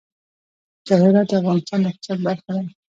جواهرات 0.87 1.27
د 1.29 1.33
افغانستان 1.41 1.79
د 1.81 1.85
اقتصاد 1.91 2.17
برخه 2.25 2.51
ده. 2.55 2.63